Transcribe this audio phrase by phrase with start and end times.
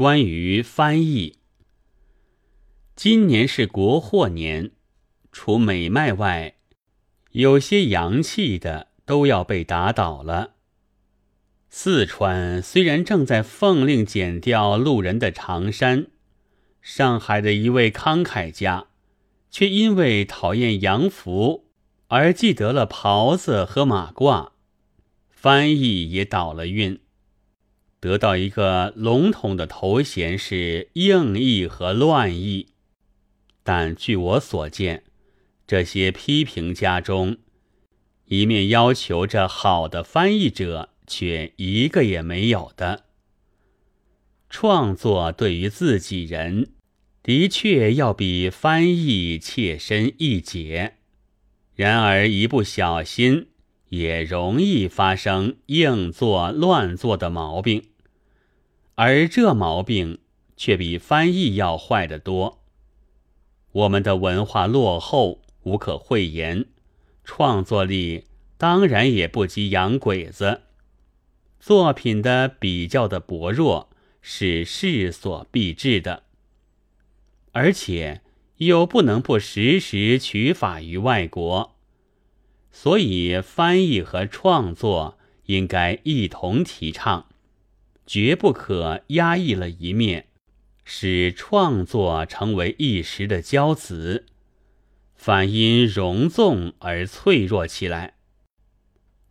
[0.00, 1.36] 关于翻译，
[2.96, 4.70] 今年是国货年，
[5.30, 6.54] 除美卖外，
[7.32, 10.54] 有些洋气的都要被打倒了。
[11.68, 16.06] 四川虽然正在奉令剪掉路人的长衫，
[16.80, 18.86] 上海的一位慷慨家，
[19.50, 21.66] 却因为讨厌洋服
[22.08, 24.52] 而记得了袍子和马褂，
[25.28, 26.98] 翻译也倒了运。
[28.00, 32.68] 得到一个笼统的头衔是硬译和乱译，
[33.62, 35.04] 但据我所见，
[35.66, 37.36] 这些批评家中，
[38.24, 43.04] 一面要求着好的翻译者，却一个也没有的。
[44.48, 46.70] 创作对于自己人，
[47.22, 50.94] 的确要比翻译切身易解，
[51.76, 53.49] 然而一不小心，
[53.90, 57.84] 也容易发生硬做乱做的毛病。
[58.96, 60.18] 而这毛病
[60.56, 62.62] 却比翻译要坏得多。
[63.72, 66.64] 我们的文化落后，无可讳言；
[67.24, 68.24] 创作力
[68.58, 70.62] 当然也不及洋鬼子。
[71.60, 76.24] 作品的比较的薄弱，是势所必至的。
[77.52, 78.22] 而且
[78.58, 81.76] 又不能不时时取法于外国，
[82.72, 87.26] 所以翻译和创作应该一同提倡。
[88.06, 90.26] 绝不可压抑了一面，
[90.84, 94.26] 使创作成为一时的骄子，
[95.14, 98.14] 反因容纵而脆弱起来。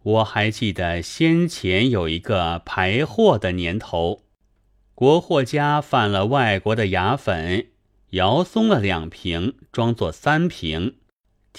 [0.02, 4.24] 我还记得先前有一个排货的年头，
[4.96, 7.68] 国货家犯了外国的牙粉，
[8.12, 10.96] 摇松了两瓶，装作三瓶，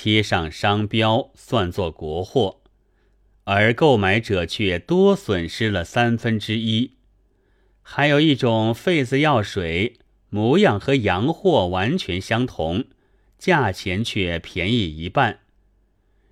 [0.02, 2.62] 贴上商标，算作国货，
[3.44, 6.92] 而购买者却多损失了三分之一。
[7.82, 9.98] 还有一种痱子药水，
[10.30, 12.86] 模样和洋货完全相同，
[13.36, 15.40] 价钱却便宜一半。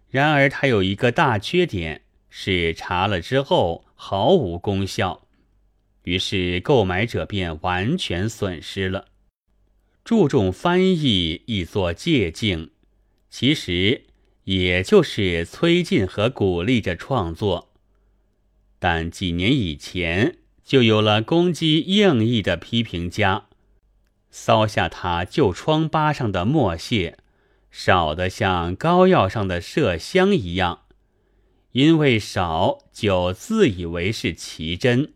[0.09, 5.27] 然而它有一个大缺点，是查了之后毫无功效，
[6.05, 9.09] 于是购买者便完全损失了。
[10.03, 12.71] 注重翻译以作借鉴，
[13.31, 14.05] 其实
[14.45, 17.71] 也就是催进和鼓励着创作。
[18.79, 20.37] 但几年以前。
[20.69, 23.47] 就有了攻击硬意的批评家，
[24.31, 27.17] 搔下他旧疮疤上的墨屑，
[27.71, 30.83] 少得像膏药上的麝香一样，
[31.73, 35.15] 因为少就自以为是奇珍，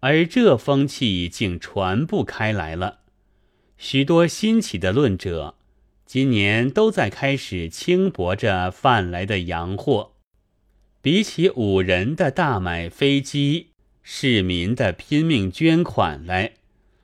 [0.00, 2.98] 而这风气竟传不开来了。
[3.78, 5.54] 许多新起的论者，
[6.14, 10.12] 今年都在开始轻薄着贩来的洋货，
[11.02, 13.70] 比起五人的大买飞机。
[14.04, 16.52] 市民的拼命捐款来，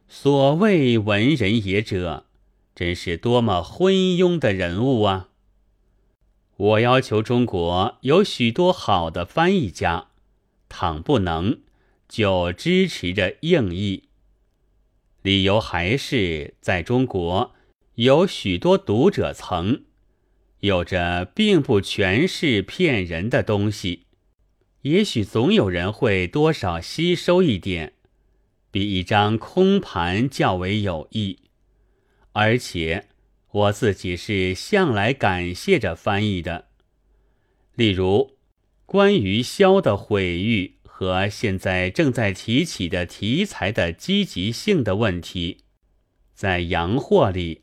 [0.07, 2.27] 所谓文人也者，
[2.73, 5.31] 真是多么昏庸的人物啊！
[6.57, 10.11] 我要求中国有许多好的翻译家，
[10.69, 11.59] 倘不能，
[12.09, 14.05] 就支持着硬译。
[15.23, 17.53] 理由还是在中国
[18.01, 19.83] 有许多读者层，
[20.61, 24.07] 有着并不全是骗人的东西。
[24.81, 27.93] 也许总有人会多少吸收一点，
[28.71, 31.41] 比一张空盘较为有益。
[32.33, 33.09] 而且
[33.51, 36.69] 我自己是向来感谢着翻译的。
[37.75, 38.39] 例如，
[38.87, 45.59] 关于萧的毁誉和现在正在提起的题材的积极性的问题，
[46.33, 47.61] 在洋货里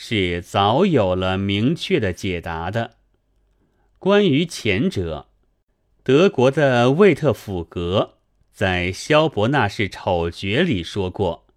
[0.00, 2.98] 是早有了明确的解答的。
[3.98, 5.26] 关于前者。
[6.04, 8.18] 德国的魏特甫格
[8.52, 11.48] 在萧伯纳氏丑角里说过。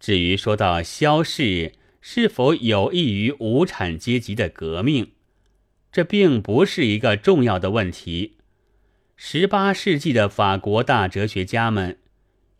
[0.00, 5.12] 至于说到萧氏是否有益于无产阶级的革命，
[5.92, 8.38] 这并不是一个重要的问题。
[9.16, 11.98] 十八世纪的法国大哲学家们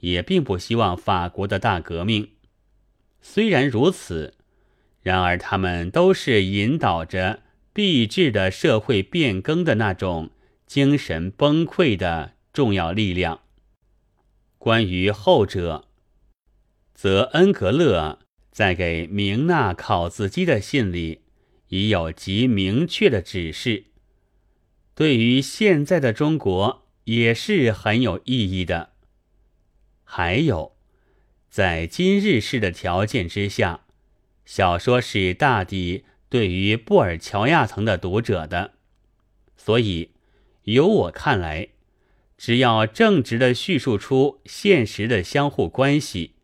[0.01, 2.33] 也并不希望法国的大革命。
[3.23, 4.35] 虽然如此，
[5.05, 10.31] 然而他们都是引导着必至的社会变更的那种。
[10.67, 13.43] 精神崩溃的重要力量。
[14.59, 15.85] 关于后者，
[16.95, 18.19] 则恩格勒
[18.51, 21.21] 在给明纳考兹基的信里
[21.69, 23.85] 已有极明确的指示，
[24.95, 28.95] 对于现在的中国也是很有意义的。
[30.03, 30.75] 还有，
[31.51, 33.84] 在今日式的条件之下，
[34.45, 38.73] 小说是大抵对于布尔乔亚层的读者的，
[39.57, 40.11] 所以。
[40.65, 41.69] 由我看来，
[42.39, 46.37] 只要正直的叙述出现实的相互关系，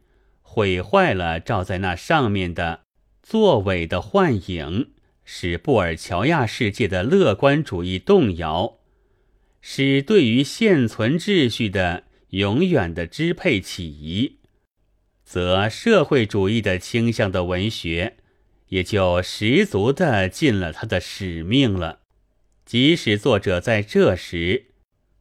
[0.42, 2.80] 毁坏了照在那上面的
[3.22, 4.90] 作伪的幻影，
[5.24, 8.76] 使布尔乔亚世界的乐观主义动摇，
[9.62, 14.36] 使对于现存秩序的永远的支配起疑，
[15.30, 18.16] 则社会主义的倾向的文学
[18.70, 22.00] 也就十足的尽了他的使命了。
[22.64, 24.66] 即使作者在这时。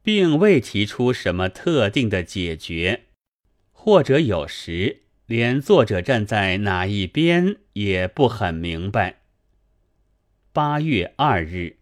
[0.02, 3.02] 并未提出什么特定的解决，
[3.70, 9.20] 或者有时连作者站在哪一边也不很明白。
[10.54, 11.79] 八月二日。